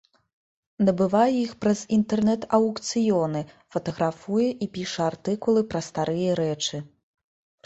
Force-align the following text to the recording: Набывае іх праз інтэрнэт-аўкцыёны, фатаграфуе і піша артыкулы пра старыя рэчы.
Набывае 0.85 1.25
іх 1.39 1.51
праз 1.65 1.79
інтэрнэт-аўкцыёны, 1.97 3.41
фатаграфуе 3.77 4.47
і 4.67 4.69
піша 4.79 5.03
артыкулы 5.11 5.61
пра 5.75 5.81
старыя 5.91 6.31
рэчы. 6.43 6.83